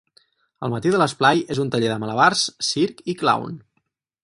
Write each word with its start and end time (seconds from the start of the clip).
El 0.67 0.71
matí 0.73 0.93
de 0.95 1.01
l'esplai 1.01 1.43
és 1.57 1.61
un 1.65 1.69
taller 1.77 1.91
de 1.93 1.99
malabars, 2.05 2.47
circ 2.71 3.07
i 3.15 3.19
clown. 3.23 3.63